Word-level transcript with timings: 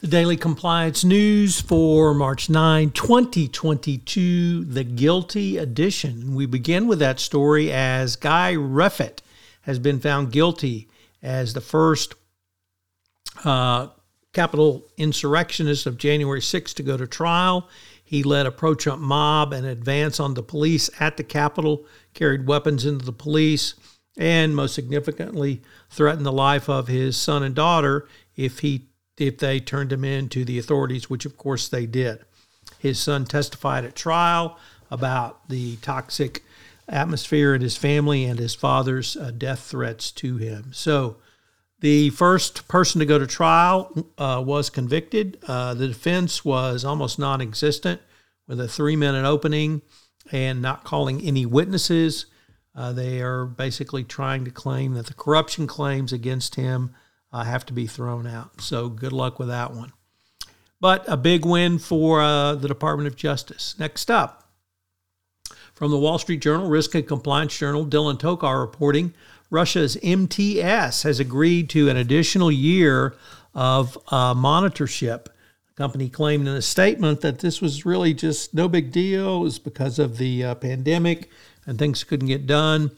The 0.00 0.08
Daily 0.08 0.38
Compliance 0.38 1.04
News 1.04 1.60
for 1.60 2.14
March 2.14 2.48
9, 2.48 2.92
2022, 2.92 4.64
the 4.64 4.82
Guilty 4.82 5.58
Edition. 5.58 6.34
We 6.34 6.46
begin 6.46 6.86
with 6.86 7.00
that 7.00 7.20
story 7.20 7.70
as 7.70 8.16
Guy 8.16 8.54
Reffitt 8.54 9.18
has 9.62 9.78
been 9.78 10.00
found 10.00 10.32
guilty 10.32 10.88
as 11.22 11.52
the 11.52 11.60
first 11.60 12.14
uh, 13.44 13.88
Capitol 14.32 14.86
insurrectionist 14.96 15.84
of 15.84 15.98
January 15.98 16.40
6 16.40 16.72
to 16.72 16.82
go 16.82 16.96
to 16.96 17.06
trial. 17.06 17.68
He 18.02 18.22
led 18.22 18.46
a 18.46 18.50
pro 18.50 18.74
Trump 18.74 19.02
mob 19.02 19.52
and 19.52 19.66
advance 19.66 20.18
on 20.18 20.32
the 20.32 20.42
police 20.42 20.88
at 20.98 21.18
the 21.18 21.24
Capitol, 21.24 21.84
carried 22.14 22.46
weapons 22.46 22.86
into 22.86 23.04
the 23.04 23.12
police, 23.12 23.74
and 24.16 24.56
most 24.56 24.74
significantly, 24.74 25.60
threatened 25.90 26.24
the 26.24 26.32
life 26.32 26.70
of 26.70 26.88
his 26.88 27.18
son 27.18 27.42
and 27.42 27.54
daughter 27.54 28.08
if 28.34 28.60
he 28.60 28.89
if 29.20 29.38
they 29.38 29.60
turned 29.60 29.92
him 29.92 30.04
in 30.04 30.28
to 30.30 30.44
the 30.44 30.58
authorities, 30.58 31.10
which 31.10 31.26
of 31.26 31.36
course 31.36 31.68
they 31.68 31.86
did. 31.86 32.20
His 32.78 32.98
son 32.98 33.24
testified 33.26 33.84
at 33.84 33.94
trial 33.94 34.58
about 34.90 35.48
the 35.48 35.76
toxic 35.76 36.42
atmosphere 36.88 37.54
in 37.54 37.60
his 37.60 37.76
family 37.76 38.24
and 38.24 38.38
his 38.38 38.54
father's 38.54 39.16
uh, 39.16 39.30
death 39.36 39.60
threats 39.60 40.10
to 40.12 40.36
him. 40.38 40.70
So, 40.72 41.16
the 41.80 42.10
first 42.10 42.68
person 42.68 42.98
to 42.98 43.06
go 43.06 43.18
to 43.18 43.26
trial 43.26 44.06
uh, 44.18 44.42
was 44.44 44.68
convicted. 44.68 45.38
Uh, 45.46 45.72
the 45.72 45.88
defense 45.88 46.44
was 46.44 46.84
almost 46.84 47.18
non 47.18 47.40
existent 47.40 48.02
with 48.46 48.60
a 48.60 48.68
three 48.68 48.96
minute 48.96 49.24
opening 49.24 49.80
and 50.30 50.60
not 50.60 50.84
calling 50.84 51.22
any 51.22 51.46
witnesses. 51.46 52.26
Uh, 52.74 52.92
they 52.92 53.22
are 53.22 53.46
basically 53.46 54.04
trying 54.04 54.44
to 54.44 54.50
claim 54.50 54.92
that 54.94 55.06
the 55.06 55.14
corruption 55.14 55.66
claims 55.66 56.12
against 56.12 56.56
him 56.56 56.94
uh, 57.32 57.44
have 57.44 57.66
to 57.66 57.72
be 57.72 57.86
thrown 57.86 58.26
out. 58.26 58.60
So 58.60 58.88
good 58.88 59.12
luck 59.12 59.38
with 59.38 59.48
that 59.48 59.72
one. 59.72 59.92
But 60.80 61.04
a 61.06 61.16
big 61.16 61.44
win 61.44 61.78
for 61.78 62.22
uh, 62.22 62.54
the 62.54 62.68
Department 62.68 63.06
of 63.06 63.16
Justice. 63.16 63.74
Next 63.78 64.10
up, 64.10 64.48
from 65.74 65.90
the 65.90 65.98
Wall 65.98 66.18
Street 66.18 66.40
Journal, 66.40 66.68
Risk 66.68 66.94
and 66.94 67.06
Compliance 67.06 67.56
Journal, 67.56 67.86
Dylan 67.86 68.18
Tokar 68.18 68.60
reporting 68.60 69.14
Russia's 69.50 69.96
MTS 70.02 71.02
has 71.02 71.18
agreed 71.18 71.68
to 71.70 71.88
an 71.88 71.96
additional 71.96 72.50
year 72.50 73.16
of 73.54 73.98
uh, 74.08 74.32
monitorship. 74.32 75.24
The 75.24 75.74
company 75.76 76.08
claimed 76.08 76.46
in 76.46 76.54
a 76.54 76.62
statement 76.62 77.20
that 77.22 77.40
this 77.40 77.60
was 77.60 77.84
really 77.84 78.14
just 78.14 78.54
no 78.54 78.68
big 78.68 78.92
deal. 78.92 79.38
It 79.38 79.40
was 79.40 79.58
because 79.58 79.98
of 79.98 80.18
the 80.18 80.44
uh, 80.44 80.54
pandemic 80.54 81.30
and 81.66 81.78
things 81.78 82.04
couldn't 82.04 82.28
get 82.28 82.46
done. 82.46 82.92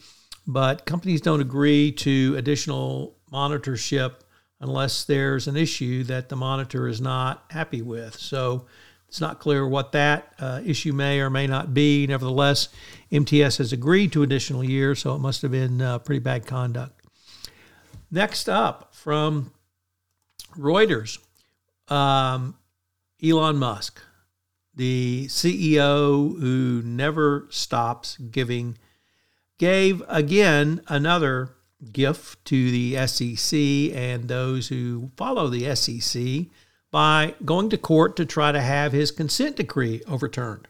But 0.46 0.84
companies 0.84 1.20
don't 1.20 1.40
agree 1.40 1.92
to 1.92 2.34
additional 2.36 3.16
monitorship 3.32 4.16
unless 4.60 5.04
there's 5.04 5.48
an 5.48 5.56
issue 5.56 6.04
that 6.04 6.28
the 6.28 6.36
monitor 6.36 6.86
is 6.86 7.00
not 7.00 7.44
happy 7.50 7.82
with. 7.82 8.14
So 8.16 8.66
it's 9.08 9.20
not 9.20 9.40
clear 9.40 9.66
what 9.66 9.92
that 9.92 10.32
uh, 10.38 10.60
issue 10.64 10.92
may 10.92 11.20
or 11.20 11.28
may 11.28 11.46
not 11.46 11.74
be. 11.74 12.06
Nevertheless, 12.06 12.68
MTS 13.10 13.58
has 13.58 13.72
agreed 13.72 14.12
to 14.12 14.22
additional 14.22 14.62
years, 14.64 15.00
so 15.00 15.14
it 15.14 15.18
must 15.18 15.42
have 15.42 15.50
been 15.50 15.82
uh, 15.82 15.98
pretty 15.98 16.20
bad 16.20 16.46
conduct. 16.46 16.98
Next 18.10 18.48
up 18.48 18.94
from 18.94 19.52
Reuters, 20.56 21.18
um, 21.88 22.56
Elon 23.22 23.56
Musk, 23.56 24.00
the 24.74 25.26
CEO 25.28 26.38
who 26.38 26.82
never 26.84 27.46
stops 27.50 28.16
giving, 28.16 28.78
gave 29.58 30.02
again 30.08 30.80
another 30.88 31.50
gift 31.92 32.44
to 32.46 32.70
the 32.70 33.06
SEC 33.06 33.58
and 33.96 34.28
those 34.28 34.68
who 34.68 35.10
follow 35.16 35.48
the 35.48 35.74
SEC 35.74 36.46
by 36.90 37.34
going 37.44 37.70
to 37.70 37.78
court 37.78 38.16
to 38.16 38.26
try 38.26 38.52
to 38.52 38.60
have 38.60 38.92
his 38.92 39.10
consent 39.10 39.56
decree 39.56 40.02
overturned. 40.06 40.68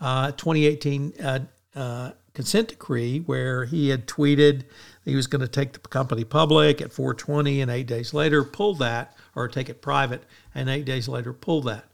Uh, 0.00 0.30
2018 0.32 1.12
uh, 1.22 1.38
uh, 1.74 2.10
consent 2.34 2.68
decree 2.68 3.18
where 3.20 3.64
he 3.64 3.88
had 3.88 4.06
tweeted 4.06 4.62
he 5.04 5.16
was 5.16 5.26
going 5.26 5.40
to 5.40 5.48
take 5.48 5.72
the 5.72 5.78
company 5.80 6.24
public 6.24 6.80
at 6.80 6.92
420 6.92 7.60
and 7.60 7.70
eight 7.70 7.86
days 7.86 8.14
later 8.14 8.44
pull 8.44 8.74
that 8.74 9.16
or 9.34 9.48
take 9.48 9.68
it 9.68 9.82
private 9.82 10.22
and 10.54 10.68
eight 10.68 10.84
days 10.84 11.08
later 11.08 11.32
pull 11.32 11.62
that. 11.62 11.84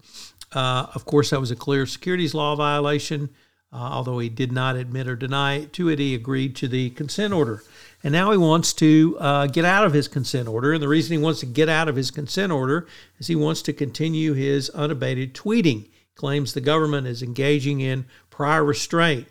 Uh, 0.53 0.87
of 0.95 1.05
course, 1.05 1.31
that 1.31 1.41
was 1.41 1.51
a 1.51 1.57
clear 1.57 1.87
securities 1.87 2.35
law 2.35 2.55
violation. 2.55 3.31
Uh, 3.73 3.77
although 3.77 4.19
he 4.19 4.29
did 4.29 4.53
not 4.53 4.77
admit 4.77 5.09
or 5.09 5.17
deny 5.17 5.65
to 5.73 5.89
it, 5.89 5.99
he 5.99 6.15
agreed 6.15 6.55
to 6.57 6.69
the 6.69 6.91
consent 6.91 7.33
order. 7.33 7.63
And 8.03 8.13
now 8.13 8.31
he 8.31 8.39
wants 8.39 8.73
to 8.75 9.17
uh, 9.19 9.47
get 9.49 9.65
out 9.65 9.85
of 9.85 9.93
his 9.93 10.09
consent 10.09 10.49
order. 10.49 10.73
And 10.73 10.83
the 10.83 10.89
reason 10.89 11.17
he 11.17 11.23
wants 11.23 11.41
to 11.41 11.47
get 11.47 11.69
out 11.69 11.89
of 11.89 11.97
his 11.97 12.11
consent 12.11 12.53
order 12.53 12.87
is 13.19 13.27
he 13.27 13.37
wants 13.37 13.63
to 13.63 13.73
continue 13.73 14.33
his 14.33 14.71
unabated 14.71 15.35
tweeting. 15.35 15.89
Claims 16.15 16.55
the 16.55 16.61
government 16.61 17.07
is 17.07 17.23
engaging 17.23 17.81
in 17.81 18.07
prior 18.31 18.65
restraint 18.65 19.27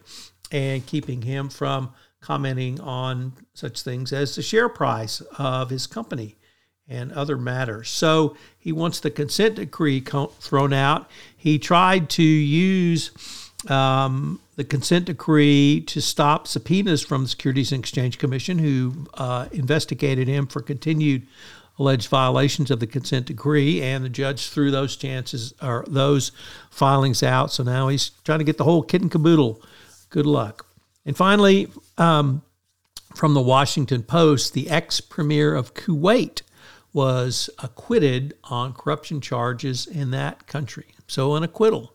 and 0.52 0.86
keeping 0.86 1.22
him 1.24 1.50
from 1.50 1.94
commenting 2.22 2.80
on 2.82 3.34
such 3.54 3.82
things 3.82 4.12
as 4.12 4.36
the 4.36 4.42
share 4.42 4.70
price 4.70 5.22
of 5.38 5.70
his 5.70 5.88
company 5.88 6.36
and 6.88 7.12
other 7.14 7.38
matters. 7.38 7.90
So 7.90 8.36
he 8.58 8.72
wants 8.72 9.00
the 9.00 9.10
consent 9.10 9.56
decree 9.56 10.02
thrown 10.02 10.74
out. 10.74 11.10
He 11.36 11.58
tried 11.58 12.10
to 12.12 12.24
use 12.24 13.12
um, 13.70 14.40
the 14.56 14.64
consent 14.64 15.06
decree 15.06 15.82
to 15.88 16.02
stop 16.02 16.48
subpoenas 16.48 17.02
from 17.02 17.24
the 17.24 17.30
Securities 17.30 17.72
and 17.72 17.80
Exchange 17.80 18.18
Commission, 18.18 18.60
who 18.60 19.08
uh, 19.16 19.48
investigated 19.52 20.28
him 20.28 20.48
for 20.48 20.62
continued 20.62 21.28
alleged 21.78 22.08
violations 22.08 22.72
of 22.72 22.80
the 22.80 22.88
consent 22.88 23.26
decree, 23.26 23.82
and 23.82 24.04
the 24.06 24.10
judge 24.10 24.50
threw 24.50 24.72
those 24.72 24.96
chances 24.96 25.54
or 25.62 25.84
those 25.88 26.32
filings 26.70 27.22
out. 27.22 27.52
So 27.52 27.64
now 27.64 27.90
he's 27.90 28.12
trying 28.24 28.40
to 28.40 28.46
get 28.46 28.58
the 28.58 28.64
whole 28.64 28.82
kit 28.82 29.02
and 29.02 29.12
caboodle. 29.12 29.62
Good 30.10 30.26
luck. 30.26 30.66
And 31.06 31.18
finally, 31.18 31.70
um, 31.98 32.42
from 33.14 33.34
the 33.34 33.42
Washington 33.42 34.04
Post, 34.04 34.54
the 34.54 34.70
ex 34.70 35.02
premier 35.02 35.54
of 35.54 35.74
Kuwait 35.74 36.42
was 36.94 37.50
acquitted 37.60 38.34
on 38.46 38.74
corruption 38.74 39.20
charges 39.20 39.86
in 39.86 40.12
that 40.12 40.48
country. 40.48 40.86
So 41.08 41.36
an 41.36 41.44
acquittal. 41.44 41.95